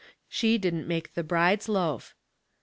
She 0.27 0.57
didn't 0.57 0.87
make 0.87 1.13
the 1.13 1.21
bride's 1.23 1.69
loaf. 1.69 2.15